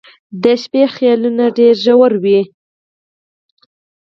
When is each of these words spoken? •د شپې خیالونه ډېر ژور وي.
•د 0.43 0.45
شپې 0.63 0.83
خیالونه 0.95 1.45
ډېر 1.57 1.75
ژور 1.83 2.11
وي. 2.23 2.39